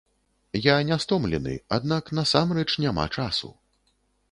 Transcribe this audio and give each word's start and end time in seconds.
Я 0.67 0.75
не 0.89 0.97
стомлены, 1.03 1.53
аднак 1.77 2.11
насамрэч 2.21 2.67
няма 2.87 3.07
часу. 3.21 3.55